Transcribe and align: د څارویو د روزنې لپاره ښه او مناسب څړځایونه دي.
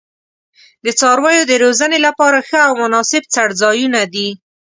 د 0.85 0.87
څارویو 0.99 1.43
د 1.51 1.53
روزنې 1.63 1.97
لپاره 2.07 2.37
ښه 2.47 2.59
او 2.67 2.73
مناسب 2.81 3.23
څړځایونه 3.35 4.01
دي. 4.13 4.29